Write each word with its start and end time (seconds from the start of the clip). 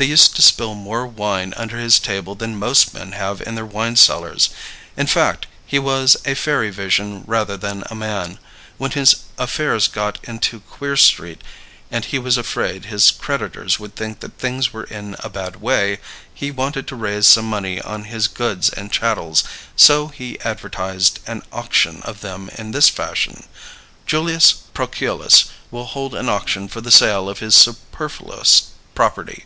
They 0.00 0.06
used 0.06 0.34
to 0.36 0.40
spill 0.40 0.74
more 0.76 1.06
wine 1.06 1.52
under 1.58 1.76
his 1.76 1.98
table 1.98 2.34
than 2.34 2.58
most 2.58 2.94
men 2.94 3.12
have 3.12 3.42
in 3.42 3.54
their 3.54 3.66
wine 3.66 3.96
cellars. 3.96 4.48
In 4.96 5.06
fact, 5.06 5.46
he 5.66 5.78
was 5.78 6.16
a 6.24 6.32
fairy 6.34 6.70
vision 6.70 7.22
rather 7.26 7.58
than 7.58 7.84
a 7.90 7.94
man. 7.94 8.38
When 8.78 8.92
his 8.92 9.16
affairs 9.36 9.88
got 9.88 10.18
into 10.24 10.60
Queer 10.60 10.96
Street 10.96 11.42
and 11.90 12.06
he 12.06 12.18
was 12.18 12.38
afraid 12.38 12.86
his 12.86 13.10
creditors 13.10 13.78
would 13.78 13.94
think 13.94 14.20
that 14.20 14.38
things 14.38 14.72
were 14.72 14.84
in 14.84 15.16
a 15.18 15.28
bad 15.28 15.56
way, 15.56 15.98
he 16.32 16.50
wanted 16.50 16.86
to 16.88 16.96
raise 16.96 17.26
some 17.26 17.44
money 17.44 17.78
on 17.78 18.04
his 18.04 18.26
goods 18.26 18.70
and 18.70 18.90
chattels; 18.90 19.44
so 19.76 20.08
he 20.08 20.40
advertised 20.40 21.18
an 21.26 21.42
auction 21.52 22.00
of 22.06 22.22
them 22.22 22.48
in 22.56 22.70
this 22.70 22.88
fashion: 22.88 23.42
'Julius 24.06 24.54
Proculus 24.72 25.44
will 25.70 25.84
hold 25.84 26.14
an 26.14 26.30
auction 26.30 26.68
for 26.68 26.80
the 26.80 26.90
sale 26.90 27.28
of 27.28 27.40
his 27.40 27.54
superfluous 27.54 28.68
property.'" 28.94 29.44